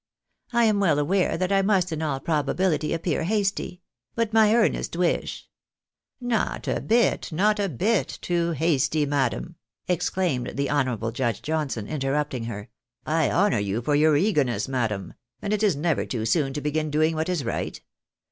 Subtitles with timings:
[0.51, 3.83] I am well aware that I must in all probability appear hasty;
[4.15, 5.47] but my earnest wish
[6.19, 11.87] ""Not a bit, not a bit too hasty, madam," exclaimed the ho nourable Judge Johnson,
[11.87, 12.69] interrupting her."
[13.05, 16.89] I honour you for your eagerness, madam; and it is never too soon to begin
[16.89, 17.79] doing what is right.